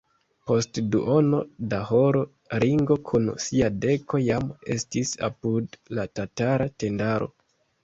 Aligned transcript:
Post 0.51 0.77
duono 0.93 1.41
da 1.73 1.81
horo 1.89 2.23
Ringo 2.65 2.97
kun 3.11 3.29
sia 3.45 3.69
deko 3.85 4.21
jam 4.29 4.49
estis 4.79 5.15
apud 5.31 5.81
la 6.01 6.09
tatara 6.19 6.71
tendaro. 6.87 7.33